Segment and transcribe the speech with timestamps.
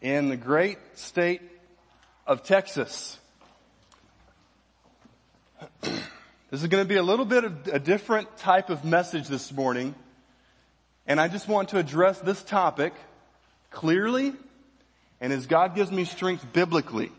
[0.00, 1.42] in the great state
[2.26, 3.18] of Texas.
[6.50, 9.52] This is going to be a little bit of a different type of message this
[9.52, 9.94] morning.
[11.06, 12.94] And I just want to address this topic
[13.70, 14.32] clearly
[15.20, 17.10] and as God gives me strength biblically.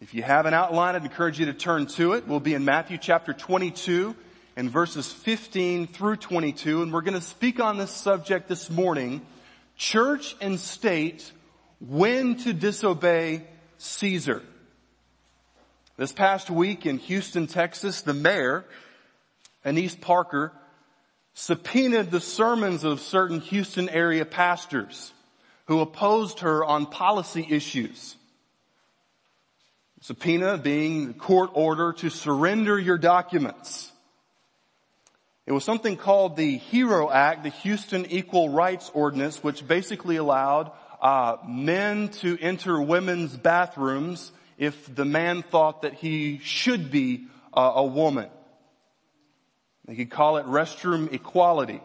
[0.00, 2.26] If you have an outline, I'd encourage you to turn to it.
[2.26, 4.16] We'll be in Matthew chapter 22
[4.56, 6.82] and verses 15 through 22.
[6.82, 9.24] And we're going to speak on this subject this morning.
[9.76, 11.30] Church and state,
[11.88, 13.42] when to disobey
[13.78, 14.42] Caesar.
[15.96, 18.64] This past week in Houston, Texas, the mayor,
[19.64, 20.52] Annise Parker,
[21.34, 25.12] subpoenaed the sermons of certain Houston area pastors
[25.66, 28.16] who opposed her on policy issues.
[30.00, 33.90] Subpoena being the court order to surrender your documents.
[35.46, 40.72] It was something called the HERO Act, the Houston Equal Rights Ordinance, which basically allowed
[41.04, 47.72] uh, men to enter women's bathrooms if the man thought that he should be uh,
[47.76, 48.30] a woman.
[49.84, 51.82] They could call it restroom equality.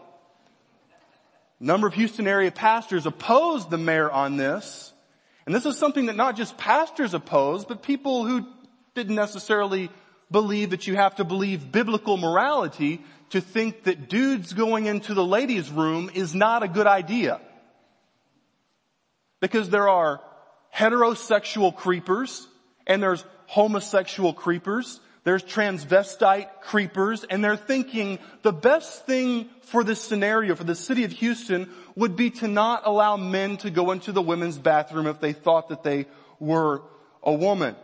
[1.60, 4.90] A number of Houston area pastors opposed the mayor on this.
[5.44, 8.46] And this is something that not just pastors oppose, but people who
[8.94, 9.90] didn't necessarily
[10.30, 15.24] believe that you have to believe biblical morality to think that dudes going into the
[15.24, 17.38] ladies room is not a good idea.
[19.40, 20.20] Because there are
[20.74, 22.46] heterosexual creepers
[22.86, 30.00] and there's homosexual creepers, there's transvestite creepers, and they're thinking the best thing for this
[30.00, 34.12] scenario, for the city of Houston, would be to not allow men to go into
[34.12, 36.06] the women's bathroom if they thought that they
[36.38, 36.82] were
[37.22, 37.76] a woman.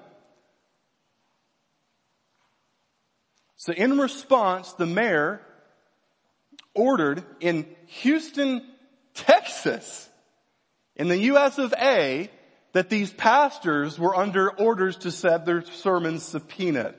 [3.57, 5.41] So in response, the mayor
[6.75, 8.63] ordered in Houston,
[9.15, 10.09] Texas,
[10.97, 12.31] in the US of A,
[12.73, 16.95] that these pastors were under orders to have their sermons subpoenaed.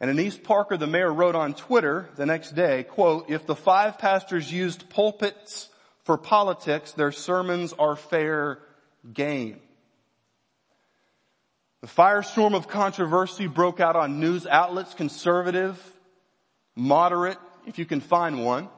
[0.00, 3.98] And Annise Parker, the mayor, wrote on Twitter the next day, quote, if the five
[3.98, 5.68] pastors used pulpits
[6.02, 8.58] for politics, their sermons are fair
[9.12, 9.60] game.
[11.80, 15.78] The firestorm of controversy broke out on news outlets, conservative,
[16.74, 18.68] moderate, if you can find one,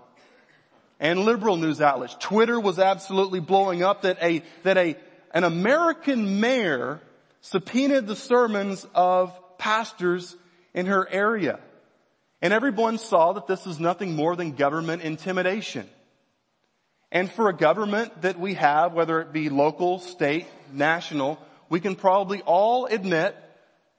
[0.99, 2.17] and liberal news outlets.
[2.19, 4.97] Twitter was absolutely blowing up that a, that a
[5.33, 7.01] an American mayor
[7.43, 10.35] subpoenaed the sermons of pastors
[10.73, 11.61] in her area.
[12.41, 15.89] And everyone saw that this is nothing more than government intimidation.
[17.13, 21.97] And for a government that we have, whether it be local, state, national, we can
[21.97, 23.37] probably all admit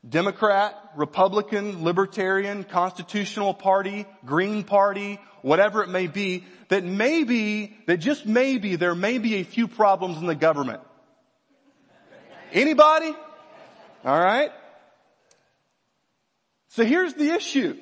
[0.07, 8.25] Democrat, Republican, Libertarian, Constitutional Party, Green Party, whatever it may be, that maybe, that just
[8.25, 10.81] maybe there may be a few problems in the government.
[12.51, 13.15] Anybody?
[14.05, 14.51] All right.
[16.67, 17.77] So here's the issue.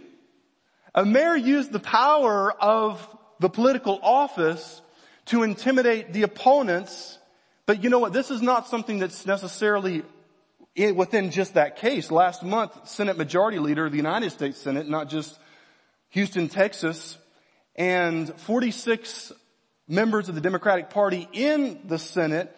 [0.94, 3.06] A mayor used the power of
[3.40, 4.82] the political office
[5.26, 7.18] to intimidate the opponents.
[7.66, 8.14] But you know what?
[8.14, 10.04] This is not something that's necessarily
[10.78, 12.12] within just that case.
[12.12, 15.38] Last month, Senate Majority Leader of the United States Senate, not just
[16.10, 17.18] Houston, Texas,
[17.76, 19.34] and 46
[19.88, 22.56] members of the Democratic Party in the Senate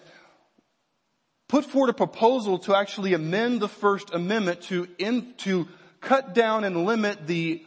[1.47, 5.67] put forward a proposal to actually amend the First Amendment to, in, to
[6.01, 7.63] cut down and limit the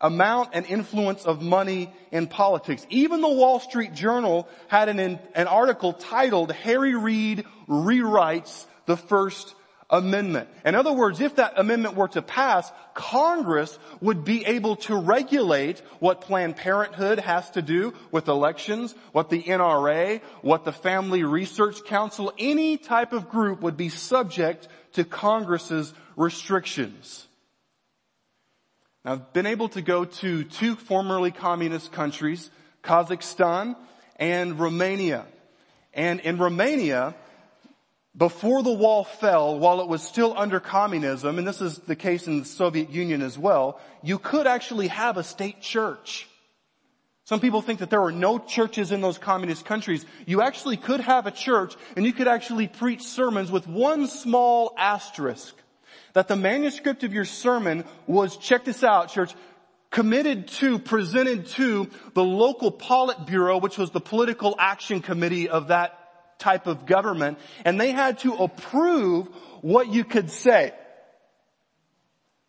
[0.00, 2.86] amount and influence of money in politics.
[2.88, 9.54] Even the Wall Street Journal had an, an article titled Harry Reid Rewrites the First
[9.90, 10.48] amendment.
[10.64, 15.80] In other words, if that amendment were to pass, Congress would be able to regulate
[15.98, 21.84] what Planned Parenthood has to do with elections, what the NRA, what the Family Research
[21.84, 27.26] Council, any type of group would be subject to Congress's restrictions.
[29.04, 32.50] Now, I've been able to go to two formerly communist countries,
[32.82, 33.76] Kazakhstan
[34.16, 35.24] and Romania.
[35.94, 37.14] And in Romania,
[38.16, 42.26] before the wall fell, while it was still under communism, and this is the case
[42.26, 46.26] in the Soviet Union as well, you could actually have a state church.
[47.28, 50.06] Some people think that there were no churches in those communist countries.
[50.24, 54.74] You actually could have a church and you could actually preach sermons with one small
[54.78, 55.54] asterisk.
[56.14, 59.34] That the manuscript of your sermon was, check this out church,
[59.90, 65.97] committed to, presented to the local Politburo, which was the political action committee of that
[66.38, 69.28] type of government and they had to approve
[69.60, 70.72] what you could say.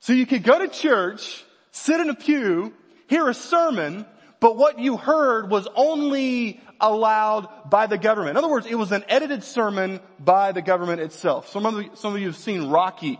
[0.02, 2.74] So you could go to church, sit in a pew,
[3.08, 4.06] hear a sermon,
[4.40, 8.32] but what you heard was only allowed by the government.
[8.32, 11.50] In other words, it was an edited sermon by the government itself.
[11.50, 13.20] Some of, the, some of you have seen Rocky,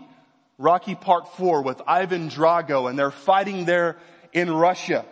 [0.56, 3.98] Rocky Part 4 with Ivan Drago and they're fighting there
[4.32, 5.04] in Russia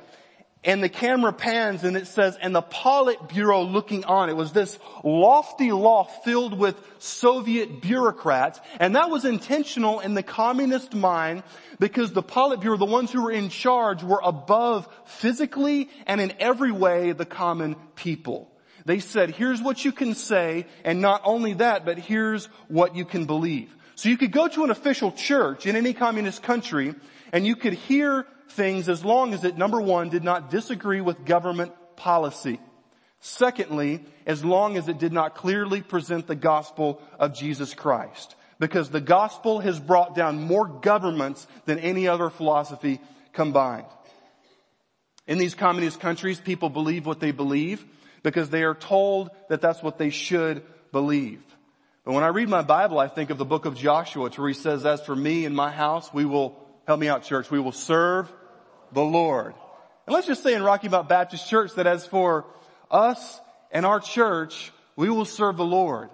[0.68, 4.28] and the camera pans and it says, and the Politburo looking on.
[4.28, 8.60] It was this lofty loft filled with Soviet bureaucrats.
[8.78, 11.42] And that was intentional in the communist mind
[11.78, 16.70] because the Politburo, the ones who were in charge, were above physically and in every
[16.70, 18.52] way the common people.
[18.84, 23.06] They said, here's what you can say, and not only that, but here's what you
[23.06, 23.74] can believe.
[23.94, 26.94] So you could go to an official church in any communist country
[27.32, 31.24] and you could hear things as long as it, number one, did not disagree with
[31.24, 32.60] government policy.
[33.20, 38.36] Secondly, as long as it did not clearly present the gospel of Jesus Christ.
[38.60, 43.00] Because the gospel has brought down more governments than any other philosophy
[43.32, 43.86] combined.
[45.26, 47.84] In these communist countries, people believe what they believe
[48.22, 51.42] because they are told that that's what they should believe.
[52.04, 54.54] But when I read my Bible, I think of the book of Joshua, where he
[54.54, 57.72] says, as for me and my house, we will, help me out church, we will
[57.72, 58.32] serve
[58.92, 59.54] the Lord.
[60.06, 62.46] And let's just say in Rocky Mount Baptist Church that as for
[62.90, 63.40] us
[63.70, 66.10] and our church, we will serve the Lord.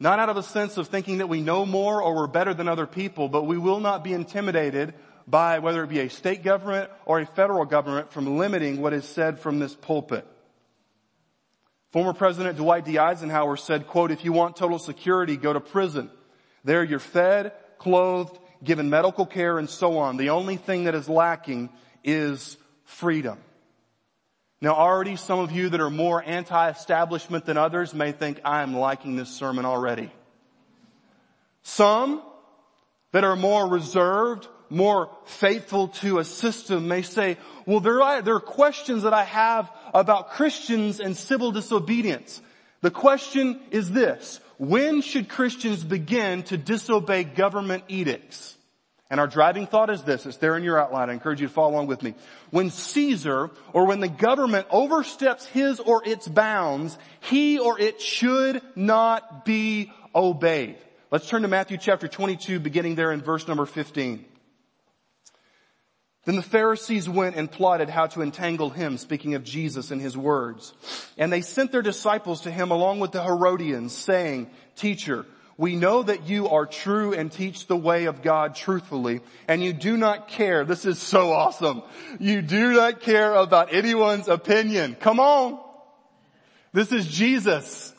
[0.00, 2.66] Not out of a sense of thinking that we know more or we're better than
[2.66, 4.94] other people, but we will not be intimidated
[5.28, 9.04] by whether it be a state government or a federal government from limiting what is
[9.04, 10.26] said from this pulpit.
[11.92, 12.98] Former President Dwight D.
[12.98, 16.10] Eisenhower said, quote, if you want total security, go to prison.
[16.64, 20.16] There you're fed, clothed, given medical care and so on.
[20.16, 21.70] The only thing that is lacking
[22.04, 23.38] is freedom.
[24.60, 28.76] Now already some of you that are more anti-establishment than others may think I am
[28.76, 30.12] liking this sermon already.
[31.62, 32.22] Some
[33.10, 38.36] that are more reserved, more faithful to a system may say, well there are, there
[38.36, 42.40] are questions that I have about Christians and civil disobedience.
[42.80, 48.56] The question is this, when should Christians begin to disobey government edicts?
[49.10, 51.52] And our driving thought is this, it's there in your outline, I encourage you to
[51.52, 52.14] follow along with me.
[52.50, 58.62] When Caesar, or when the government oversteps his or its bounds, he or it should
[58.76, 60.76] not be obeyed.
[61.10, 64.24] Let's turn to Matthew chapter 22, beginning there in verse number 15.
[66.24, 70.16] Then the Pharisees went and plotted how to entangle him, speaking of Jesus and his
[70.16, 70.72] words.
[71.18, 75.26] And they sent their disciples to him along with the Herodians, saying, Teacher,
[75.58, 79.72] we know that you are true and teach the way of God truthfully, and you
[79.72, 80.64] do not care.
[80.64, 81.82] This is so awesome.
[82.20, 84.96] You do not care about anyone's opinion.
[84.98, 85.60] Come on.
[86.72, 87.92] This is Jesus.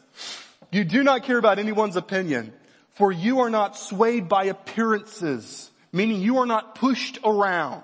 [0.71, 2.53] You do not care about anyone's opinion,
[2.95, 7.83] for you are not swayed by appearances, meaning you are not pushed around.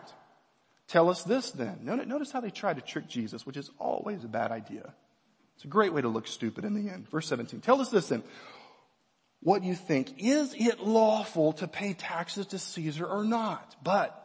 [0.89, 1.79] Tell us this then.
[1.83, 4.93] Notice how they try to trick Jesus, which is always a bad idea.
[5.55, 7.07] It's a great way to look stupid in the end.
[7.09, 7.61] Verse 17.
[7.61, 8.23] Tell us this then.
[9.41, 10.15] What you think.
[10.17, 13.75] Is it lawful to pay taxes to Caesar or not?
[13.83, 14.15] But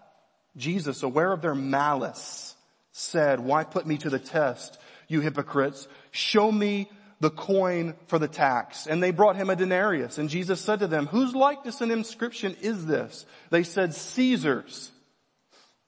[0.56, 2.56] Jesus, aware of their malice,
[2.92, 5.86] said, why put me to the test, you hypocrites?
[6.12, 6.88] Show me
[7.20, 8.86] the coin for the tax.
[8.86, 10.16] And they brought him a denarius.
[10.18, 13.26] And Jesus said to them, whose likeness and inscription is this?
[13.50, 14.90] They said, Caesar's.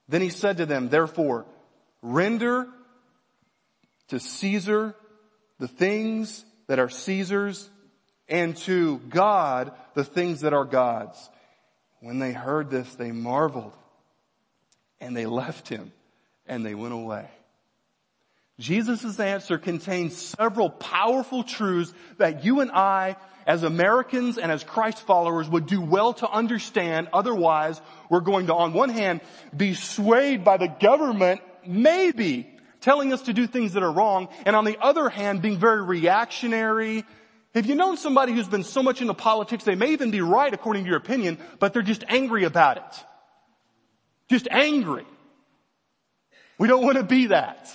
[0.08, 1.46] Then he said to them, therefore,
[2.02, 2.68] render
[4.08, 4.94] to Caesar
[5.58, 7.68] the things that are Caesar's
[8.28, 11.30] and to God the things that are God's.
[12.00, 13.72] When they heard this, they marveled
[15.00, 15.92] and they left him
[16.46, 17.28] and they went away.
[18.58, 25.06] Jesus' answer contains several powerful truths that you and I as Americans and as Christ
[25.06, 27.08] followers would do well to understand.
[27.12, 29.20] Otherwise, we're going to, on one hand,
[29.56, 32.50] be swayed by the government, maybe,
[32.80, 35.82] telling us to do things that are wrong, and on the other hand, being very
[35.82, 37.04] reactionary.
[37.54, 40.52] Have you known somebody who's been so much into politics, they may even be right
[40.52, 43.04] according to your opinion, but they're just angry about it.
[44.28, 45.06] Just angry.
[46.58, 47.70] We don't want to be that.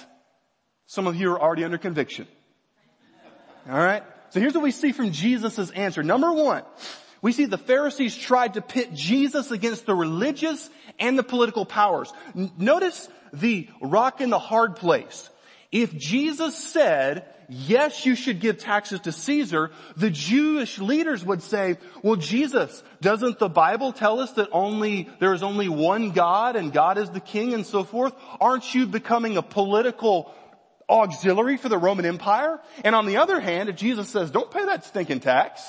[0.86, 2.28] Some of you are already under conviction.
[3.70, 4.04] Alright?
[4.32, 6.04] So here's what we see from Jesus' answer.
[6.04, 6.64] Number one,
[7.22, 10.70] we see the Pharisees tried to pit Jesus against the religious
[11.00, 12.12] and the political powers.
[12.58, 15.30] Notice the rock in the hard place.
[15.72, 21.78] If Jesus said, yes, you should give taxes to Caesar, the Jewish leaders would say,
[22.02, 26.74] well, Jesus, doesn't the Bible tell us that only, there is only one God and
[26.74, 28.14] God is the king and so forth?
[28.40, 30.34] Aren't you becoming a political
[30.92, 32.60] auxiliary for the Roman Empire.
[32.84, 35.64] And on the other hand, if Jesus says, don't pay that stinking tax,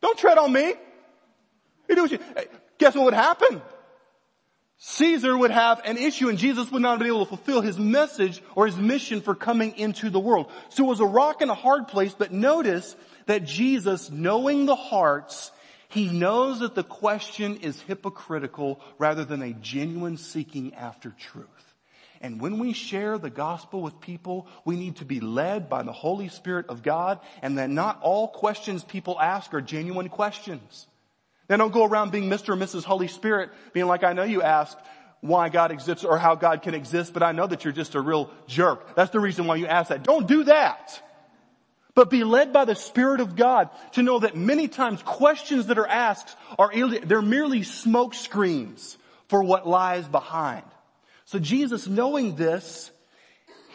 [0.00, 0.74] don't tread on me.
[1.88, 2.18] You do you,
[2.78, 3.62] guess what would happen?
[4.78, 8.42] Caesar would have an issue and Jesus would not be able to fulfill his message
[8.56, 10.50] or his mission for coming into the world.
[10.70, 14.74] So it was a rock and a hard place, but notice that Jesus, knowing the
[14.74, 15.52] hearts,
[15.88, 21.71] he knows that the question is hypocritical rather than a genuine seeking after truth.
[22.22, 25.92] And when we share the gospel with people, we need to be led by the
[25.92, 30.86] Holy Spirit of God and that not all questions people ask are genuine questions.
[31.50, 32.52] Now don't go around being Mr.
[32.52, 32.84] and Mrs.
[32.84, 34.78] Holy Spirit, being like, I know you asked
[35.20, 38.00] why God exists or how God can exist, but I know that you're just a
[38.00, 38.94] real jerk.
[38.94, 40.04] That's the reason why you ask that.
[40.04, 41.02] Don't do that.
[41.94, 45.78] But be led by the Spirit of God to know that many times questions that
[45.78, 48.96] are asked are, they're merely smoke screens
[49.28, 50.64] for what lies behind.
[51.24, 52.90] So Jesus knowing this,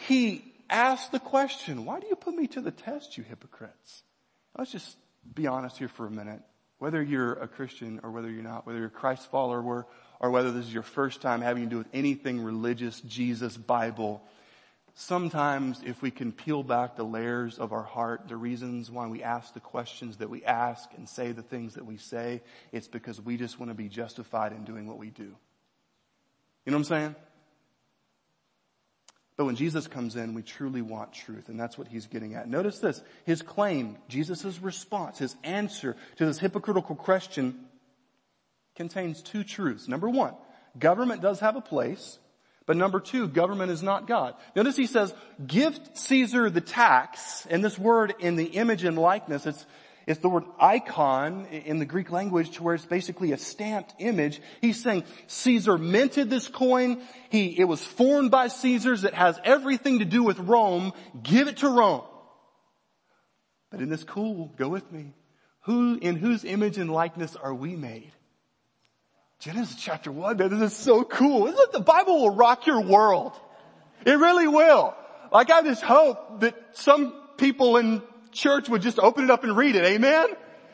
[0.06, 4.02] He asked the question, why do you put me to the test, you hypocrites?
[4.56, 4.96] Let's just
[5.34, 6.40] be honest here for a minute.
[6.78, 9.86] Whether you're a Christian or whether you're not, whether you're a Christ follower
[10.20, 14.22] or whether this is your first time having to do with anything religious, Jesus, Bible,
[14.94, 19.22] sometimes if we can peel back the layers of our heart, the reasons why we
[19.22, 23.20] ask the questions that we ask and say the things that we say, it's because
[23.20, 25.22] we just want to be justified in doing what we do.
[25.24, 27.16] You know what I'm saying?
[29.38, 32.48] But when Jesus comes in, we truly want truth, and that's what he's getting at.
[32.48, 37.56] Notice this, his claim, Jesus' response, his answer to this hypocritical question
[38.74, 39.86] contains two truths.
[39.86, 40.34] Number one,
[40.76, 42.18] government does have a place,
[42.66, 44.34] but number two, government is not God.
[44.56, 45.14] Notice he says,
[45.46, 49.64] give Caesar the tax, and this word in the image and likeness, it's,
[50.08, 54.40] it's the word icon in the Greek language to where it's basically a stamped image.
[54.62, 57.02] He's saying Caesar minted this coin.
[57.28, 59.04] He, it was formed by Caesars.
[59.04, 60.94] It has everything to do with Rome.
[61.22, 62.04] Give it to Rome.
[63.70, 65.12] But in this cool, go with me.
[65.64, 68.12] Who, in whose image and likeness are we made?
[69.40, 71.48] Genesis chapter one, man, this is so cool.
[71.48, 71.72] Isn't it?
[71.72, 73.34] The Bible will rock your world.
[74.06, 74.96] It really will.
[75.30, 79.56] Like I just hope that some people in church would just open it up and
[79.56, 79.84] read it.
[79.84, 80.28] Amen?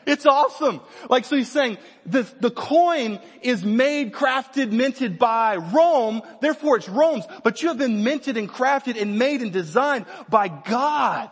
[0.05, 0.81] It's awesome.
[1.09, 6.87] Like, so he's saying the, the coin is made, crafted, minted by Rome, therefore it's
[6.87, 11.31] Rome's, but you have been minted and crafted and made and designed by God.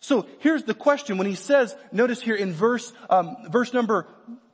[0.00, 4.06] So here's the question when he says, notice here in verse, um, verse number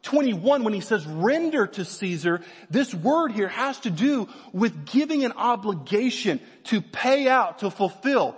[0.03, 5.25] 21 when he says render to Caesar, this word here has to do with giving
[5.25, 8.37] an obligation to pay out, to fulfill.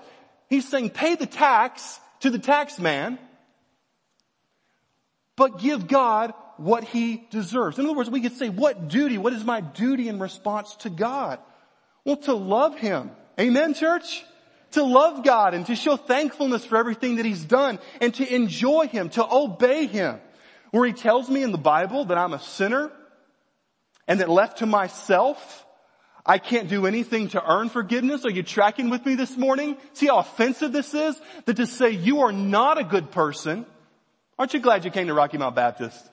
[0.48, 3.18] He's saying pay the tax to the tax man,
[5.36, 7.78] but give God what he deserves.
[7.78, 10.90] In other words, we could say, what duty, what is my duty in response to
[10.90, 11.38] God?
[12.04, 13.10] Well, to love him.
[13.38, 14.24] Amen, church?
[14.72, 18.86] To love God and to show thankfulness for everything that he's done and to enjoy
[18.86, 20.20] him, to obey him.
[20.70, 22.90] Where he tells me in the Bible that I'm a sinner
[24.08, 25.65] and that left to myself,
[26.26, 28.24] I can't do anything to earn forgiveness.
[28.24, 29.76] Are you tracking with me this morning?
[29.92, 31.18] See how offensive this is?
[31.44, 33.64] That to say you are not a good person.
[34.36, 36.04] Aren't you glad you came to Rocky Mount Baptist?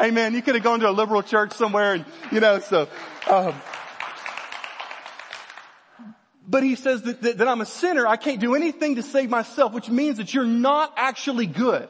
[0.00, 0.34] Amen.
[0.34, 2.88] You could have gone to a liberal church somewhere and, you know, so,
[3.30, 3.54] um,
[6.46, 8.06] but he says that, that, that I'm a sinner.
[8.06, 11.88] I can't do anything to save myself, which means that you're not actually good.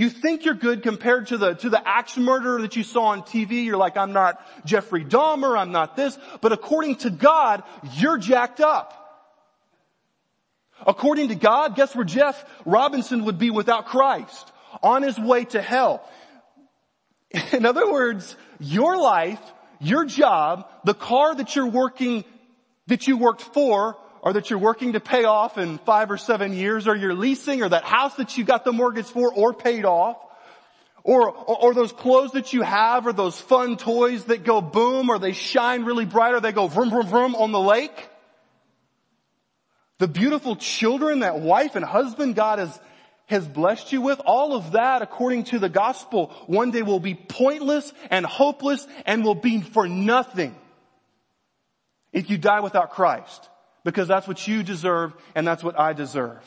[0.00, 3.20] You think you're good compared to the, to the axe murderer that you saw on
[3.20, 3.66] TV.
[3.66, 6.18] You're like, I'm not Jeffrey Dahmer, I'm not this.
[6.40, 7.62] But according to God,
[7.98, 8.96] you're jacked up.
[10.86, 14.50] According to God, guess where Jeff Robinson would be without Christ?
[14.82, 16.02] On his way to hell.
[17.52, 19.42] In other words, your life,
[19.80, 22.24] your job, the car that you're working,
[22.86, 26.52] that you worked for, or that you're working to pay off in five or seven
[26.52, 29.84] years, or you're leasing, or that house that you got the mortgage for or paid
[29.84, 30.16] off,
[31.02, 35.08] or, or, or, those clothes that you have, or those fun toys that go boom,
[35.08, 38.10] or they shine really bright, or they go vroom vroom vroom on the lake.
[39.98, 42.78] The beautiful children, that wife and husband God has,
[43.26, 47.14] has blessed you with, all of that according to the gospel one day will be
[47.14, 50.54] pointless and hopeless and will be for nothing
[52.12, 53.48] if you die without Christ
[53.84, 56.42] because that's what you deserve and that's what I deserve.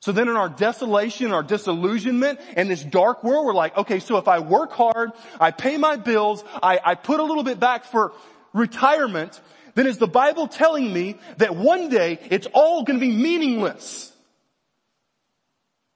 [0.00, 4.18] So then in our desolation, our disillusionment, and this dark world, we're like, okay, so
[4.18, 7.84] if I work hard, I pay my bills, I, I put a little bit back
[7.84, 8.12] for
[8.52, 9.40] retirement,
[9.74, 14.12] then is the Bible telling me that one day it's all going to be meaningless?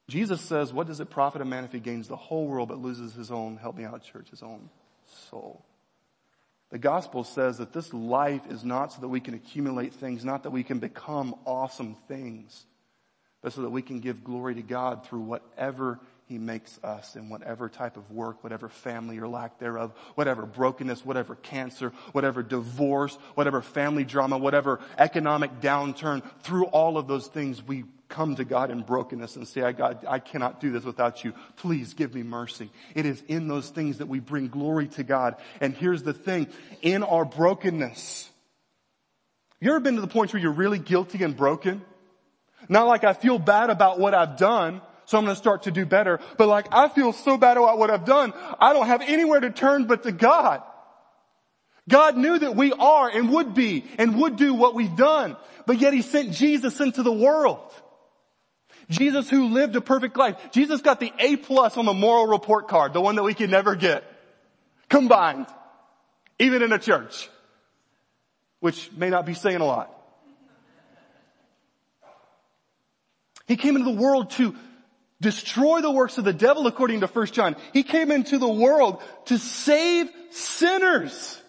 [0.09, 2.79] Jesus says, what does it profit a man if he gains the whole world but
[2.79, 4.69] loses his own, help me out church, his own
[5.29, 5.63] soul?
[6.71, 10.43] The gospel says that this life is not so that we can accumulate things, not
[10.43, 12.65] that we can become awesome things,
[13.41, 17.27] but so that we can give glory to God through whatever He makes us in
[17.27, 23.15] whatever type of work, whatever family or lack thereof, whatever brokenness, whatever cancer, whatever divorce,
[23.35, 28.69] whatever family drama, whatever economic downturn, through all of those things, we come to God
[28.69, 31.33] in brokenness and say, I God, I cannot do this without you.
[31.55, 32.69] Please give me mercy.
[32.93, 35.37] It is in those things that we bring glory to God.
[35.59, 36.47] And here's the thing,
[36.83, 38.29] in our brokenness,
[39.59, 41.83] you ever been to the point where you're really guilty and broken?
[42.69, 45.71] Not like I feel bad about what I've done, so I'm going to start to
[45.71, 46.19] do better.
[46.37, 49.51] But like, I feel so bad about what I've done, I don't have anywhere to
[49.51, 50.61] turn but to God.
[51.89, 55.79] God knew that we are and would be and would do what we've done, but
[55.79, 57.71] yet He sent Jesus into the world.
[58.91, 60.35] Jesus who lived a perfect life.
[60.51, 63.49] Jesus got the A plus on the moral report card, the one that we can
[63.49, 64.03] never get.
[64.89, 65.47] Combined.
[66.37, 67.29] Even in a church.
[68.59, 69.89] Which may not be saying a lot.
[73.47, 74.55] He came into the world to
[75.19, 77.55] destroy the works of the devil according to 1 John.
[77.73, 81.41] He came into the world to save sinners.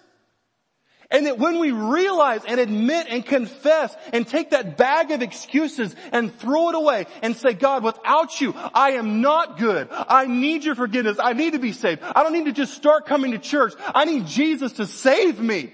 [1.12, 5.94] And that when we realize and admit and confess and take that bag of excuses
[6.10, 9.88] and throw it away and say, God, without you, I am not good.
[9.92, 11.18] I need your forgiveness.
[11.22, 12.02] I need to be saved.
[12.02, 13.74] I don't need to just start coming to church.
[13.94, 15.72] I need Jesus to save me.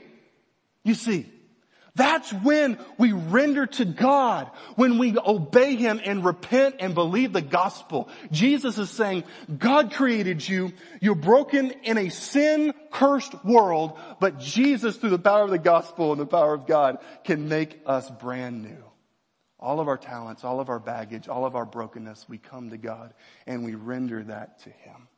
[0.82, 1.26] You see,
[1.94, 7.42] that's when we render to God, when we obey Him and repent and believe the
[7.42, 8.08] gospel.
[8.30, 9.24] Jesus is saying,
[9.56, 15.42] God created you, you're broken in a sin cursed world, but Jesus through the power
[15.42, 18.84] of the gospel and the power of God can make us brand new.
[19.60, 22.78] All of our talents, all of our baggage, all of our brokenness, we come to
[22.78, 23.12] God
[23.46, 25.08] and we render that to Him.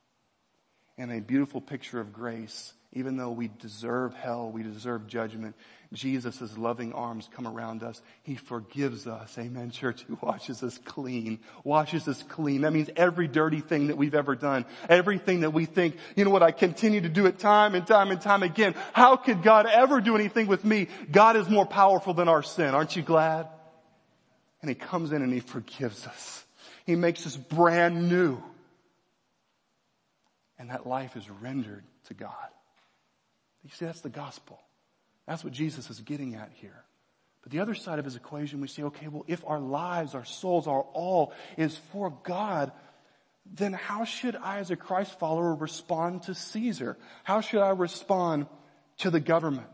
[0.97, 5.57] And a beautiful picture of grace, even though we deserve hell, we deserve judgment,
[5.93, 8.01] Jesus' loving arms come around us.
[8.23, 9.37] He forgives us.
[9.39, 10.05] Amen, church.
[10.09, 11.41] He washes us clean.
[11.65, 12.61] Washes us clean.
[12.61, 14.67] That means every dirty thing that we've ever done.
[14.89, 18.13] Everything that we think, you know what, I continue to do it time and time
[18.13, 18.75] and time again.
[18.93, 20.87] How could God ever do anything with me?
[21.11, 22.75] God is more powerful than our sin.
[22.75, 23.49] Aren't you glad?
[24.63, 26.45] And He comes in and He forgives us.
[26.87, 28.41] He makes us brand new.
[30.57, 32.35] And that life is rendered to God.
[33.65, 34.61] You see, that's the gospel.
[35.27, 36.85] That's what Jesus is getting at here.
[37.43, 40.25] But the other side of his equation, we say, okay, well, if our lives, our
[40.25, 42.73] souls, our all is for God,
[43.47, 46.99] then how should I as a Christ follower respond to Caesar?
[47.25, 48.47] How should I respond
[48.99, 49.67] to the government?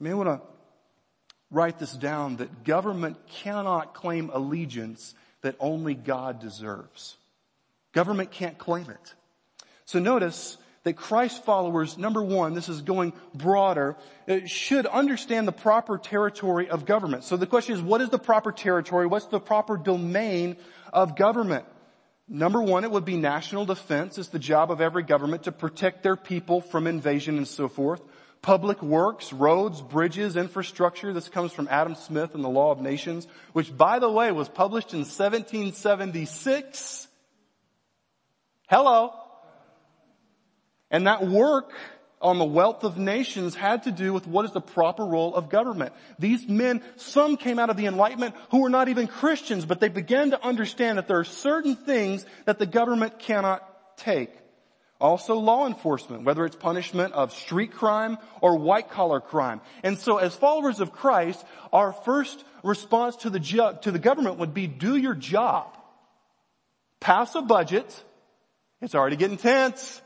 [0.00, 0.40] You may want to
[1.50, 7.16] write this down that government cannot claim allegiance that only God deserves.
[7.92, 9.14] Government can't claim it.
[9.84, 10.58] So notice
[10.88, 13.94] that Christ followers, number one, this is going broader,
[14.26, 17.24] uh, should understand the proper territory of government.
[17.24, 19.06] So the question is, what is the proper territory?
[19.06, 20.56] What's the proper domain
[20.90, 21.66] of government?
[22.26, 24.16] Number one, it would be national defense.
[24.16, 28.00] It's the job of every government to protect their people from invasion and so forth.
[28.40, 31.12] Public works, roads, bridges, infrastructure.
[31.12, 34.48] This comes from Adam Smith and the Law of Nations, which by the way was
[34.48, 37.08] published in 1776.
[38.70, 39.27] Hello.
[40.90, 41.72] And that work
[42.20, 45.48] on the wealth of nations had to do with what is the proper role of
[45.48, 45.92] government.
[46.18, 49.88] These men, some came out of the Enlightenment who were not even Christians, but they
[49.88, 53.62] began to understand that there are certain things that the government cannot
[53.96, 54.30] take.
[55.00, 59.60] Also law enforcement, whether it's punishment of street crime or white collar crime.
[59.84, 64.38] And so as followers of Christ, our first response to the, ju- to the government
[64.38, 65.72] would be do your job.
[66.98, 68.02] Pass a budget.
[68.80, 70.02] It's already getting tense.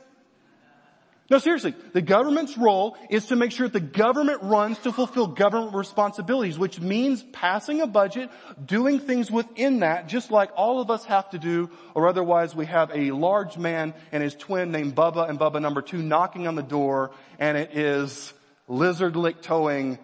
[1.29, 5.27] No, seriously, the government's role is to make sure that the government runs to fulfill
[5.27, 8.29] government responsibilities, which means passing a budget,
[8.63, 12.65] doing things within that, just like all of us have to do, or otherwise we
[12.65, 16.55] have a large man and his twin named Bubba and Bubba number two knocking on
[16.55, 18.33] the door, and it is
[18.67, 19.97] lizard lick towing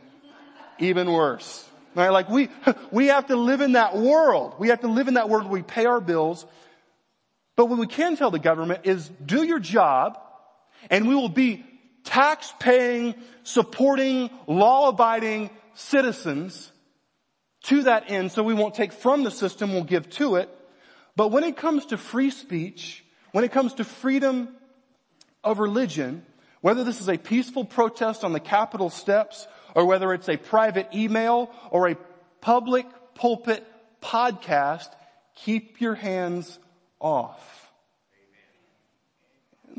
[0.79, 1.67] even worse.
[1.95, 2.09] Right?
[2.09, 2.47] Like we,
[2.91, 4.55] we have to live in that world.
[4.57, 6.45] We have to live in that world where we pay our bills.
[7.57, 10.17] But what we can tell the government is do your job,
[10.89, 11.65] and we will be
[12.03, 16.71] tax paying, supporting, law abiding citizens
[17.63, 20.49] to that end so we won't take from the system, we'll give to it.
[21.15, 24.49] But when it comes to free speech, when it comes to freedom
[25.43, 26.25] of religion,
[26.61, 30.87] whether this is a peaceful protest on the Capitol steps or whether it's a private
[30.93, 31.97] email or a
[32.41, 33.65] public pulpit
[34.01, 34.87] podcast,
[35.35, 36.57] keep your hands
[36.99, 37.68] off.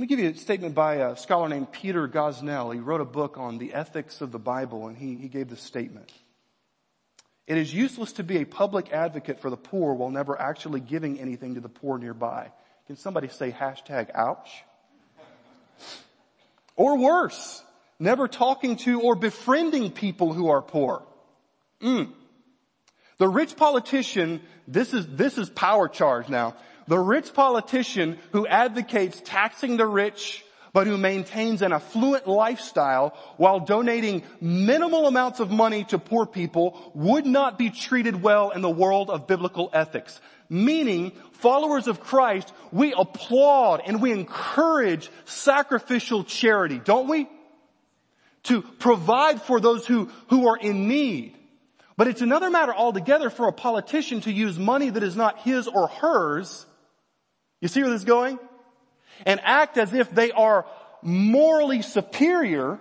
[0.01, 2.73] Let me give you a statement by a scholar named Peter Gosnell.
[2.73, 5.61] He wrote a book on the ethics of the Bible and he, he gave this
[5.61, 6.11] statement.
[7.47, 11.21] It is useless to be a public advocate for the poor while never actually giving
[11.21, 12.51] anything to the poor nearby.
[12.87, 14.49] Can somebody say hashtag ouch?
[16.77, 17.63] Or worse,
[17.99, 21.03] never talking to or befriending people who are poor.
[21.83, 22.11] Mm.
[23.19, 26.55] The rich politician, this is, this is power charge now.
[26.87, 33.61] The rich politician who advocates taxing the rich but who maintains an affluent lifestyle while
[33.61, 38.71] donating minimal amounts of money to poor people would not be treated well in the
[38.71, 40.21] world of biblical ethics.
[40.49, 47.29] Meaning, followers of Christ, we applaud and we encourage sacrificial charity, don't we?
[48.45, 51.37] To provide for those who, who are in need.
[51.97, 55.69] But it's another matter altogether for a politician to use money that is not his
[55.69, 56.67] or hers.
[57.61, 58.39] You see where this is going?
[59.27, 60.67] and act as if they are
[61.03, 62.79] morally superior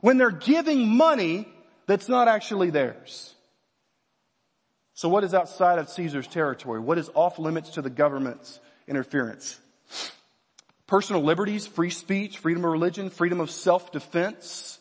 [0.00, 1.48] when they're giving money
[1.86, 3.34] that's not actually theirs.
[4.94, 6.80] So what is outside of Caesar's territory?
[6.80, 9.58] What is off limits to the government's interference?
[10.86, 14.78] Personal liberties, free speech, freedom of religion, freedom of self-defense.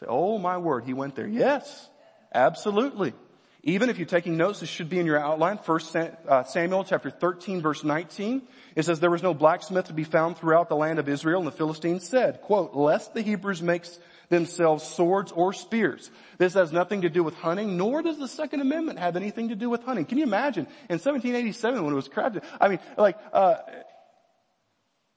[0.00, 1.28] Say, oh my word, he went there.
[1.28, 1.88] Yes,
[2.34, 3.14] absolutely.
[3.62, 5.58] Even if you're taking notes, this should be in your outline.
[5.58, 8.42] First uh, Samuel chapter 13 verse 19.
[8.74, 11.46] It says, there was no blacksmith to be found throughout the land of Israel and
[11.46, 13.84] the Philistines said, quote, lest the Hebrews make
[14.30, 16.10] themselves swords or spears.
[16.38, 19.56] This has nothing to do with hunting, nor does the Second Amendment have anything to
[19.56, 20.06] do with hunting.
[20.06, 22.42] Can you imagine in 1787 when it was crafted?
[22.58, 23.56] I mean, like, uh,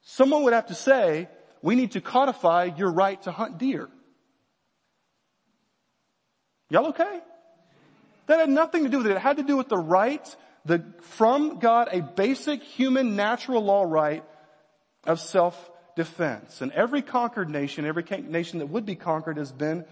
[0.01, 1.29] someone would have to say,
[1.61, 3.87] we need to codify your right to hunt deer.
[6.69, 7.21] Y'all okay?
[8.27, 9.11] That had nothing to do with it.
[9.11, 13.83] It had to do with the right, the, from God, a basic human natural law
[13.83, 14.23] right
[15.05, 16.61] of self-defense.
[16.61, 19.85] And every conquered nation, every nation that would be conquered has been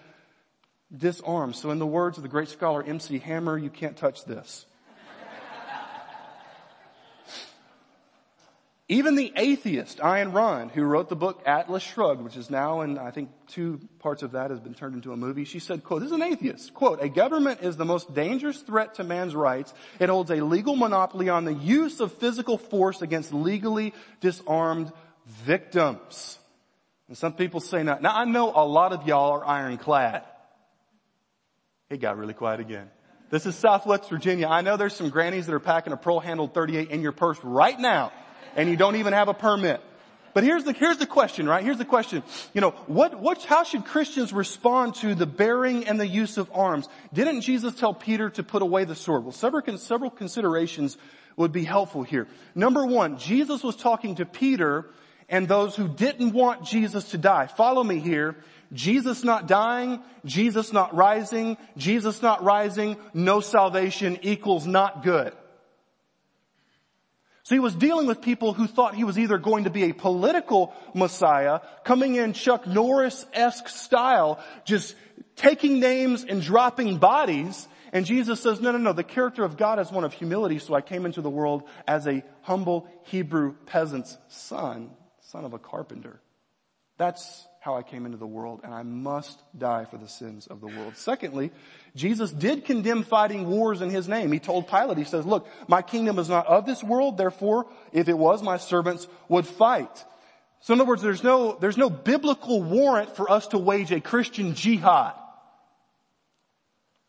[0.95, 1.55] disarmed.
[1.55, 3.19] So in the words of the great scholar M.C.
[3.19, 4.65] Hammer, you can't touch this.
[8.91, 12.97] Even the atheist, Ayn Rand, who wrote the book Atlas Shrugged, which is now in,
[12.97, 16.01] I think two parts of that has been turned into a movie, she said, quote,
[16.01, 19.73] this is an atheist, quote, a government is the most dangerous threat to man's rights.
[20.01, 24.91] It holds a legal monopoly on the use of physical force against legally disarmed
[25.45, 26.37] victims.
[27.07, 30.23] And some people say now, now I know a lot of y'all are ironclad.
[31.89, 32.89] It got really quiet again.
[33.29, 34.47] This is Southwest Virginia.
[34.49, 37.39] I know there's some grannies that are packing a pearl handled 38 in your purse
[37.41, 38.11] right now
[38.55, 39.81] and you don't even have a permit.
[40.33, 41.63] But here's the, here's the question, right?
[41.63, 42.23] Here's the question.
[42.53, 46.49] You know, what, what, how should Christians respond to the bearing and the use of
[46.53, 46.87] arms?
[47.13, 49.23] Didn't Jesus tell Peter to put away the sword?
[49.23, 50.97] Well, several, several considerations
[51.35, 52.27] would be helpful here.
[52.55, 54.85] Number one, Jesus was talking to Peter
[55.27, 57.47] and those who didn't want Jesus to die.
[57.47, 58.35] Follow me here.
[58.73, 65.33] Jesus not dying, Jesus not rising, Jesus not rising, no salvation equals not good.
[67.51, 69.93] So he was dealing with people who thought he was either going to be a
[69.93, 74.95] political Messiah, coming in Chuck Norris-esque style, just
[75.35, 79.79] taking names and dropping bodies, and Jesus says, no, no, no, the character of God
[79.79, 84.17] is one of humility, so I came into the world as a humble Hebrew peasant's
[84.29, 86.21] son, son of a carpenter.
[86.97, 90.61] That's how I came into the world, and I must die for the sins of
[90.61, 90.97] the world.
[90.97, 91.51] Secondly,
[91.95, 94.31] Jesus did condemn fighting wars in his name.
[94.31, 98.09] He told Pilate, he says, look, my kingdom is not of this world, therefore, if
[98.09, 100.05] it was, my servants would fight.
[100.61, 104.01] So in other words, there's no, there's no biblical warrant for us to wage a
[104.01, 105.13] Christian jihad.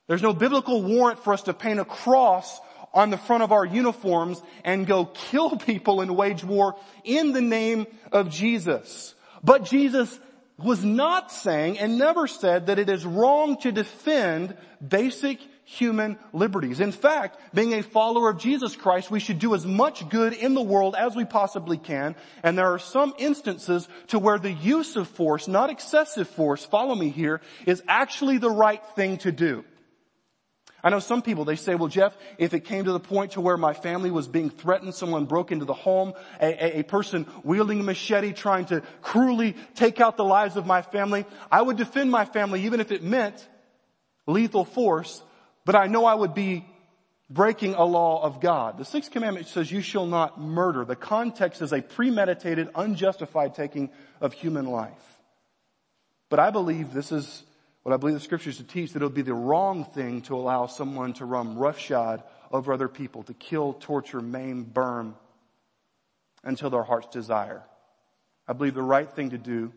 [0.07, 2.61] There's no biblical warrant for us to paint a cross
[2.93, 7.41] on the front of our uniforms and go kill people and wage war in the
[7.41, 9.15] name of Jesus.
[9.43, 10.21] But Jesus
[10.65, 16.81] was not saying and never said that it is wrong to defend basic human liberties.
[16.81, 20.55] In fact, being a follower of Jesus Christ, we should do as much good in
[20.55, 22.15] the world as we possibly can.
[22.43, 26.95] And there are some instances to where the use of force, not excessive force, follow
[26.95, 29.65] me here, is actually the right thing to do.
[30.85, 33.41] I know some people, they say, well Jeff, if it came to the point to
[33.41, 37.27] where my family was being threatened, someone broke into the home, a, a, a, person
[37.45, 41.77] wielding a machete trying to cruelly take out the lives of my family, I would
[41.77, 43.47] defend my family even if it meant
[44.27, 45.23] lethal force,
[45.65, 46.67] but I know I would be
[47.31, 48.77] breaking a law of God.
[48.77, 50.85] The sixth commandment says you shall not murder.
[50.85, 53.91] The context is a premeditated, unjustified taking
[54.21, 55.19] of human life.
[56.29, 57.43] But I believe this is
[57.83, 60.37] what I believe the scriptures to teach that it would be the wrong thing to
[60.37, 65.15] allow someone to run roughshod over other people, to kill, torture, maim, burn
[66.45, 67.63] until their heart's desire.
[68.47, 69.73] I believe the right thing to do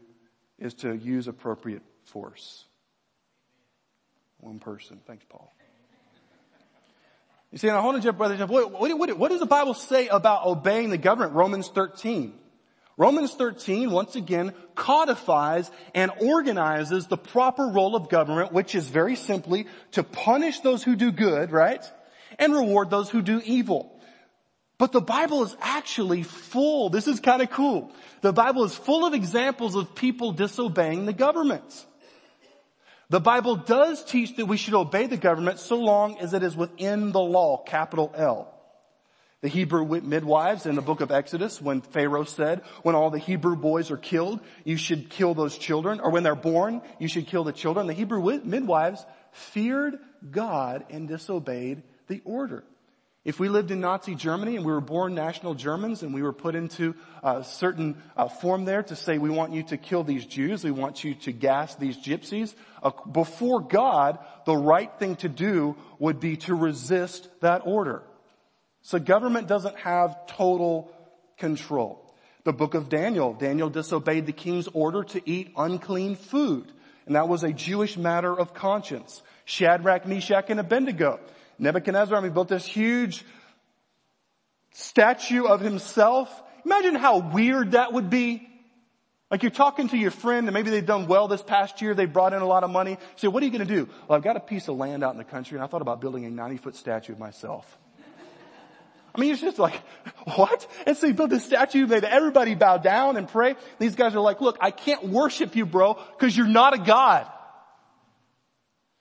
[0.59, 2.65] is to use appropriate force.
[4.39, 4.99] One person.
[5.07, 5.51] Thanks, Paul.
[7.51, 10.07] You say, now hold on, Jeff, brother Jeff, what, what, what does the Bible say
[10.07, 11.33] about obeying the government?
[11.33, 12.33] Romans 13.
[12.97, 19.17] Romans 13, once again, codifies and organizes the proper role of government, which is very
[19.17, 21.83] simply to punish those who do good, right?
[22.39, 23.99] And reward those who do evil.
[24.77, 26.89] But the Bible is actually full.
[26.89, 27.91] This is kind of cool.
[28.21, 31.85] The Bible is full of examples of people disobeying the government.
[33.09, 36.55] The Bible does teach that we should obey the government so long as it is
[36.55, 38.54] within the law, capital L.
[39.45, 43.55] The Hebrew midwives in the book of Exodus, when Pharaoh said, when all the Hebrew
[43.55, 47.43] boys are killed, you should kill those children, or when they're born, you should kill
[47.43, 47.85] the children.
[47.85, 49.99] The Hebrew midwives feared
[50.31, 52.63] God and disobeyed the order.
[53.23, 56.33] If we lived in Nazi Germany and we were born national Germans and we were
[56.33, 58.01] put into a certain
[58.41, 61.31] form there to say we want you to kill these Jews, we want you to
[61.31, 62.55] gas these gypsies,
[63.11, 68.01] before God, the right thing to do would be to resist that order.
[68.85, 70.91] So government doesn't have total
[71.39, 72.01] control.
[72.43, 76.71] The book of Daniel, Daniel disobeyed the king's order to eat unclean food.
[77.07, 79.23] And that was a Jewish matter of conscience.
[79.45, 81.19] Shadrach, Meshach, and Abednego
[81.57, 83.25] Nebuchadnezzar, I mean, built this huge
[84.71, 86.43] statue of himself.
[86.63, 88.47] Imagine how weird that would be.
[89.31, 92.05] Like you're talking to your friend and maybe they've done well this past year, they
[92.05, 92.97] brought in a lot of money.
[93.15, 93.89] Say, what are you going to do?
[94.07, 96.01] Well, I've got a piece of land out in the country and I thought about
[96.01, 97.79] building a 90 foot statue of myself.
[99.15, 99.81] I mean, it's just like,
[100.35, 100.67] what?
[100.85, 103.55] And so he built this statue, made everybody bow down and pray.
[103.79, 107.27] These guys are like, look, I can't worship you, bro, because you're not a God.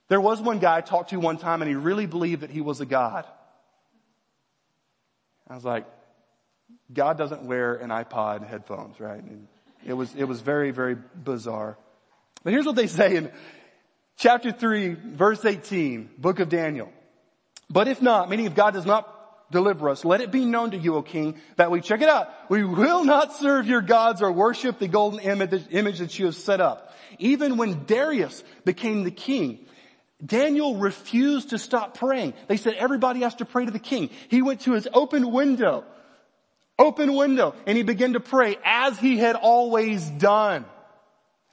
[0.09, 2.61] There was one guy I talked to one time and he really believed that he
[2.61, 3.27] was a God.
[5.49, 5.87] I was like,
[6.93, 9.23] God doesn't wear an iPod headphones, right?
[9.23, 9.49] And
[9.85, 11.77] it was, it was very, very bizarre.
[12.45, 13.33] But here's what they say in
[14.17, 16.93] chapter 3, verse 18, book of Daniel.
[17.69, 19.14] But if not, meaning if God does not
[19.51, 22.29] deliver us, let it be known to you, O king, that we, check it out,
[22.49, 26.61] we will not serve your gods or worship the golden image, that you have set
[26.61, 26.93] up.
[27.19, 29.67] Even when Darius became the king,
[30.25, 32.35] Daniel refused to stop praying.
[32.49, 34.11] They said everybody has to pray to the king.
[34.29, 35.85] He went to his open window,
[36.79, 40.65] open window, and he began to pray as he had always done.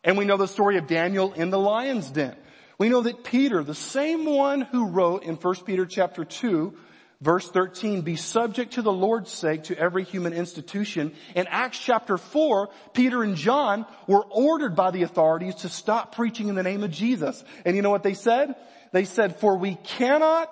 [0.03, 2.35] And we know the story of Daniel in the lion's den.
[2.79, 6.73] We know that Peter, the same one who wrote in 1 Peter chapter 2,
[7.21, 11.13] Verse 13, be subject to the Lord's sake to every human institution.
[11.35, 16.49] In Acts chapter 4, Peter and John were ordered by the authorities to stop preaching
[16.49, 17.43] in the name of Jesus.
[17.63, 18.55] And you know what they said?
[18.91, 20.49] They said, for we cannot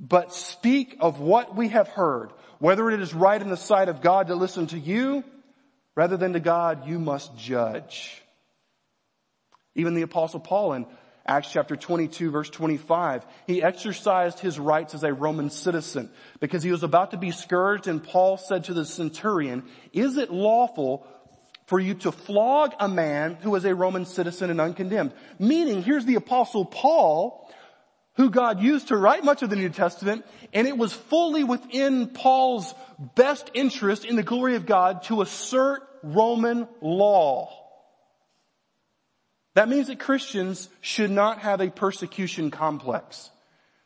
[0.00, 4.00] but speak of what we have heard, whether it is right in the sight of
[4.00, 5.22] God to listen to you,
[5.94, 8.20] rather than to God, you must judge.
[9.76, 10.86] Even the apostle Paul in
[11.26, 13.24] Acts chapter 22 verse 25.
[13.46, 17.86] He exercised his rights as a Roman citizen because he was about to be scourged
[17.86, 21.06] and Paul said to the centurion, is it lawful
[21.66, 25.12] for you to flog a man who is a Roman citizen and uncondemned?
[25.38, 27.48] Meaning, here's the apostle Paul
[28.14, 32.08] who God used to write much of the New Testament, and it was fully within
[32.08, 32.74] Paul's
[33.14, 37.59] best interest in the glory of God to assert Roman law.
[39.54, 43.30] That means that Christians should not have a persecution complex.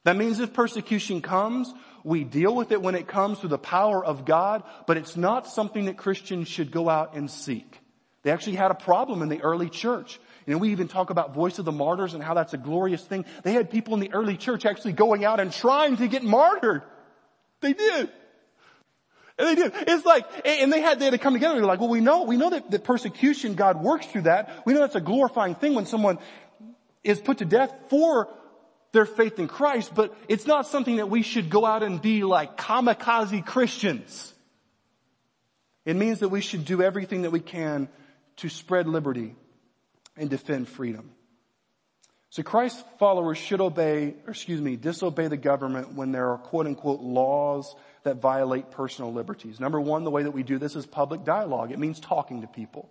[0.05, 1.72] That means if persecution comes,
[2.05, 5.46] we deal with it when it comes through the power of God, but it's not
[5.46, 7.81] something that Christians should go out and seek.
[8.22, 10.18] They actually had a problem in the early church.
[10.46, 13.03] You know, we even talk about voice of the martyrs and how that's a glorious
[13.03, 13.24] thing.
[13.42, 16.83] They had people in the early church actually going out and trying to get martyred.
[17.61, 18.11] They did.
[19.38, 19.73] And they did.
[19.88, 21.57] It's like, and they had, they had to come together.
[21.57, 24.62] They're like, well, we know, we know that the persecution, God works through that.
[24.64, 26.18] We know that's a glorifying thing when someone
[27.03, 28.29] is put to death for
[28.92, 32.23] their faith in Christ, but it's not something that we should go out and be
[32.23, 34.33] like kamikaze Christians.
[35.85, 37.88] It means that we should do everything that we can
[38.37, 39.35] to spread liberty
[40.16, 41.11] and defend freedom.
[42.31, 46.66] So Christ followers should obey, or excuse me, disobey the government when there are quote
[46.66, 49.59] unquote laws that violate personal liberties.
[49.59, 51.73] Number one, the way that we do this is public dialogue.
[51.73, 52.88] It means talking to people.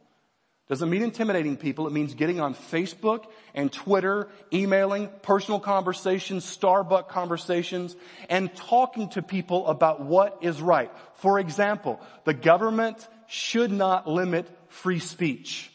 [0.69, 1.87] Doesn't mean intimidating people.
[1.87, 7.95] It means getting on Facebook and Twitter, emailing, personal conversations, Starbucks conversations,
[8.29, 10.89] and talking to people about what is right.
[11.15, 15.69] For example, the government should not limit free speech.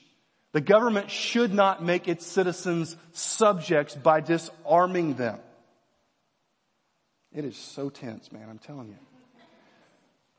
[0.53, 5.39] The government should not make its citizens subjects by disarming them.
[7.33, 8.97] It is so tense, man, I'm telling you.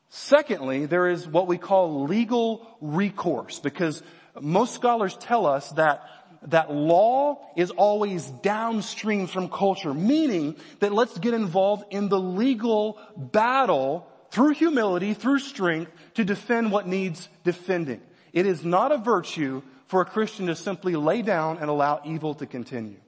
[0.10, 4.02] Secondly, there is what we call legal recourse because
[4.40, 6.04] most scholars tell us that
[6.44, 12.98] that law is always downstream from culture, meaning that let's get involved in the legal
[13.18, 18.02] battle through humility, through strength, to defend what needs defending.
[18.32, 22.36] It is not a virtue for a Christian to simply lay down and allow evil
[22.36, 23.00] to continue.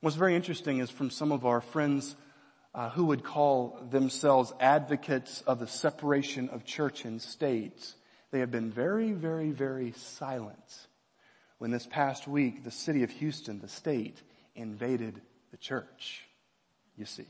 [0.00, 2.14] What's very interesting is from some of our friends
[2.74, 7.94] uh, who would call themselves advocates of the separation of church and state,
[8.30, 10.86] they have been very, very, very silent
[11.58, 14.22] when this past week the city of Houston, the state,
[14.54, 16.22] invaded the church.
[16.96, 17.26] You see.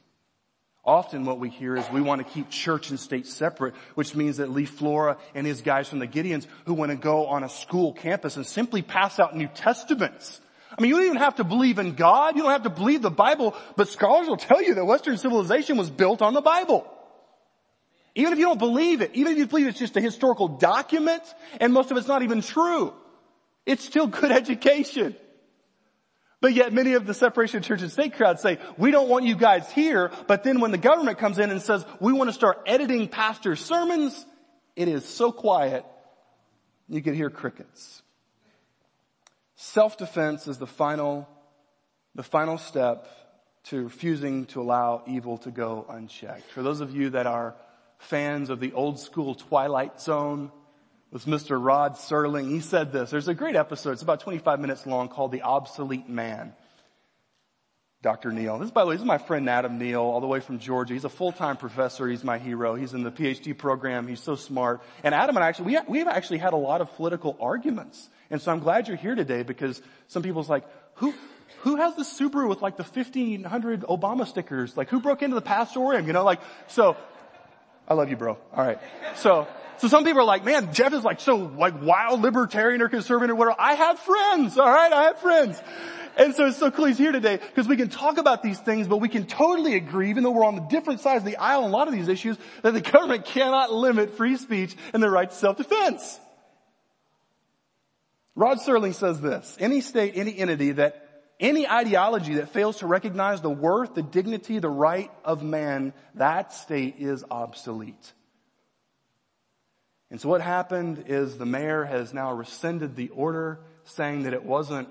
[0.84, 4.38] Often what we hear is we want to keep church and state separate, which means
[4.38, 7.48] that Lee Flora and his guys from the Gideons who want to go on a
[7.50, 10.40] school campus and simply pass out New Testaments.
[10.78, 12.36] I mean, you don't even have to believe in God.
[12.36, 15.76] You don't have to believe the Bible, but scholars will tell you that Western civilization
[15.76, 16.86] was built on the Bible.
[18.14, 21.22] Even if you don't believe it, even if you believe it's just a historical document
[21.60, 22.94] and most of it's not even true,
[23.66, 25.16] it's still good education.
[26.40, 29.24] But yet many of the separation of church and state crowds say, we don't want
[29.24, 32.34] you guys here, but then when the government comes in and says, we want to
[32.34, 34.24] start editing pastors' sermons,
[34.76, 35.84] it is so quiet,
[36.88, 38.02] you can hear crickets.
[39.60, 41.28] Self-defense is the final,
[42.14, 43.08] the final step
[43.64, 46.48] to refusing to allow evil to go unchecked.
[46.52, 47.56] For those of you that are
[47.98, 50.52] fans of the old school Twilight Zone,
[51.10, 51.62] was Mr.
[51.62, 52.50] Rod Serling.
[52.50, 53.10] He said this.
[53.10, 53.92] There's a great episode.
[53.92, 56.54] It's about 25 minutes long called The Obsolete Man.
[58.00, 58.30] Dr.
[58.30, 58.58] Neal.
[58.58, 60.94] This, by the way, this is my friend Adam Neal, all the way from Georgia.
[60.94, 62.06] He's a full-time professor.
[62.06, 62.76] He's my hero.
[62.76, 64.06] He's in the PhD program.
[64.06, 64.82] He's so smart.
[65.02, 68.08] And Adam and I actually, we, we've actually had a lot of political arguments.
[68.30, 70.64] And so I'm glad you're here today because some people's like,
[70.94, 71.14] who,
[71.60, 74.76] who has the Subaru with like the 1500 Obama stickers?
[74.76, 76.06] Like who broke into the pastorium?
[76.06, 76.96] You know, like, so,
[77.86, 78.36] I love you bro.
[78.52, 78.78] Alright.
[79.16, 82.88] So, so some people are like, man, Jeff is like so like wild libertarian or
[82.88, 83.56] conservative or whatever.
[83.58, 84.92] I have friends, alright?
[84.92, 85.60] I have friends.
[86.18, 88.88] And so it's so cool he's here today because we can talk about these things,
[88.88, 91.62] but we can totally agree, even though we're on the different sides of the aisle
[91.62, 95.08] on a lot of these issues, that the government cannot limit free speech and the
[95.08, 96.18] right to self-defense.
[98.38, 103.40] Rod Serling says this, any state, any entity that any ideology that fails to recognize
[103.40, 108.12] the worth, the dignity, the right of man, that state is obsolete.
[110.12, 114.44] And so what happened is the mayor has now rescinded the order saying that it
[114.44, 114.88] wasn't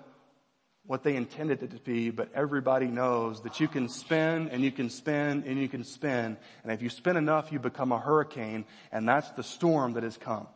[0.86, 4.74] what they intended it to be, but everybody knows that you can spin and you
[4.74, 6.36] can spin and you can spin.
[6.64, 10.18] And if you spin enough, you become a hurricane and that's the storm that has
[10.18, 10.48] come.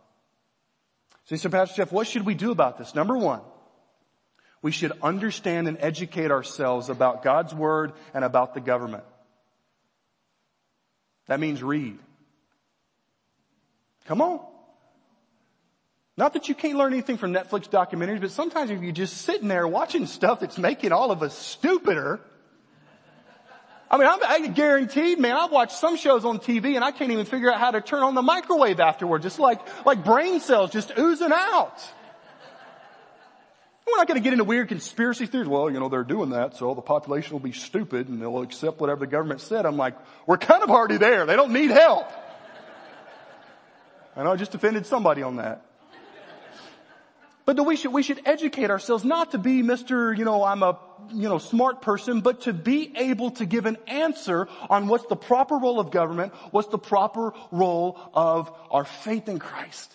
[1.32, 2.94] So, Sir Pastor Jeff, what should we do about this?
[2.94, 3.40] Number one,
[4.62, 9.06] we should understand and educate ourselves about God's Word and about the government.
[11.28, 11.98] That means read.
[14.08, 14.42] Come on.
[16.18, 19.48] Not that you can't learn anything from Netflix documentaries, but sometimes if you're just sitting
[19.48, 22.20] there watching stuff that's making all of us stupider,
[23.92, 27.12] I mean, I'm, I guaranteed, man, I've watched some shows on TV and I can't
[27.12, 30.72] even figure out how to turn on the microwave afterward, just like, like brain cells
[30.72, 31.78] just oozing out.
[33.86, 35.50] We're not going to get into weird conspiracy theories.
[35.50, 38.80] Well, you know, they're doing that, so the population will be stupid and they'll accept
[38.80, 39.66] whatever the government said.
[39.66, 41.26] I'm like, we're kind of already there.
[41.26, 42.10] They don't need help.
[44.16, 45.66] I know I just offended somebody on that.
[47.46, 50.80] But we should, we should educate ourselves not to be Mr., you know, I'm a,
[51.12, 55.16] you know, smart person, but to be able to give an answer on what's the
[55.16, 59.92] proper role of government, what's the proper role of our faith in Christ,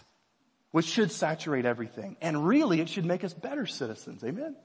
[0.72, 2.16] which should saturate everything.
[2.20, 4.24] And really it should make us better citizens.
[4.24, 4.56] Amen?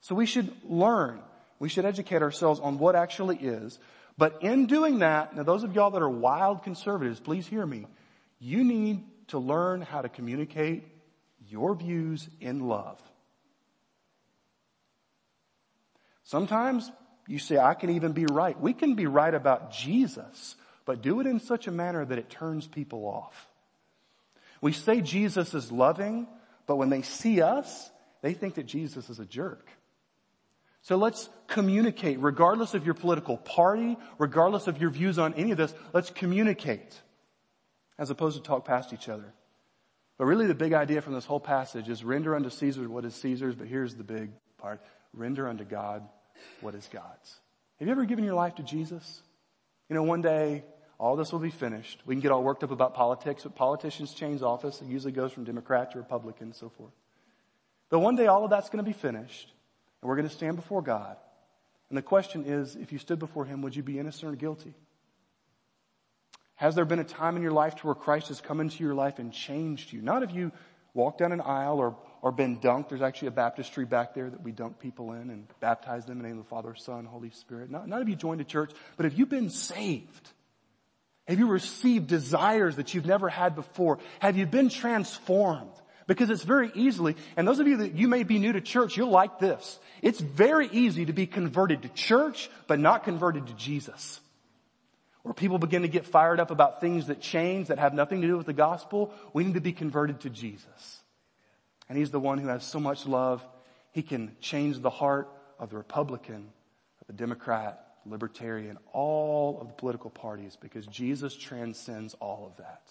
[0.00, 1.20] So we should learn.
[1.58, 3.78] We should educate ourselves on what actually is.
[4.16, 7.86] But in doing that, now those of y'all that are wild conservatives, please hear me.
[8.38, 10.84] You need to learn how to communicate
[11.48, 13.00] your views in love.
[16.24, 16.90] Sometimes
[17.26, 18.58] you say, I can even be right.
[18.58, 22.30] We can be right about Jesus, but do it in such a manner that it
[22.30, 23.48] turns people off.
[24.60, 26.26] We say Jesus is loving,
[26.66, 27.90] but when they see us,
[28.22, 29.68] they think that Jesus is a jerk.
[30.80, 35.56] So let's communicate, regardless of your political party, regardless of your views on any of
[35.56, 37.00] this, let's communicate
[37.98, 39.32] as opposed to talk past each other.
[40.16, 43.14] But really the big idea from this whole passage is render unto Caesar what is
[43.16, 44.80] Caesar's, but here's the big part.
[45.12, 46.06] Render unto God
[46.60, 47.40] what is God's.
[47.78, 49.22] Have you ever given your life to Jesus?
[49.88, 50.64] You know, one day
[50.98, 52.00] all this will be finished.
[52.06, 54.80] We can get all worked up about politics, but politicians change office.
[54.80, 56.92] It usually goes from Democrat to Republican and so forth.
[57.90, 59.52] But one day all of that's going to be finished
[60.00, 61.16] and we're going to stand before God.
[61.88, 64.74] And the question is, if you stood before Him, would you be innocent or guilty?
[66.56, 68.94] Has there been a time in your life to where Christ has come into your
[68.94, 70.00] life and changed you?
[70.00, 70.52] Not if you
[70.94, 72.88] walked down an aisle or, or been dunked.
[72.88, 76.22] There's actually a baptistry back there that we dunk people in and baptize them in
[76.22, 77.70] the name of the Father, Son, Holy Spirit.
[77.70, 80.30] Not, not have you joined a church, but have you been saved?
[81.26, 83.98] Have you received desires that you've never had before?
[84.20, 85.72] Have you been transformed?
[86.06, 88.94] Because it's very easily, and those of you that you may be new to church,
[88.94, 89.78] you'll like this.
[90.02, 94.20] It's very easy to be converted to church, but not converted to Jesus.
[95.24, 98.26] Where people begin to get fired up about things that change, that have nothing to
[98.26, 101.00] do with the gospel, we need to be converted to Jesus.
[101.88, 103.42] And He's the one who has so much love,
[103.92, 106.52] He can change the heart of the Republican,
[107.00, 112.82] of the Democrat, libertarian, all of the political parties because Jesus transcends all of that.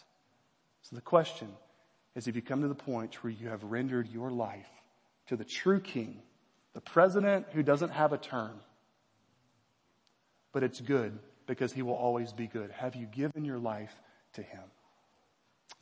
[0.81, 1.49] So the question
[2.15, 4.69] is if you come to the point where you have rendered your life
[5.27, 6.19] to the true king,
[6.73, 8.59] the president who doesn't have a term,
[10.51, 12.71] but it's good because he will always be good.
[12.71, 13.93] Have you given your life
[14.33, 14.63] to him?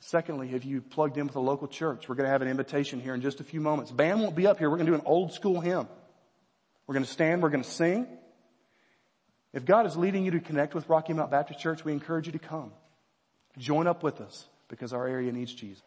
[0.00, 2.08] Secondly, have you plugged in with a local church?
[2.08, 3.92] We're going to have an invitation here in just a few moments.
[3.92, 4.68] Band won't be up here.
[4.68, 5.86] We're going to do an old school hymn.
[6.86, 7.42] We're going to stand.
[7.42, 8.06] We're going to sing.
[9.52, 12.32] If God is leading you to connect with Rocky Mount Baptist Church, we encourage you
[12.32, 12.72] to come.
[13.58, 15.80] Join up with us because our area needs Jesus.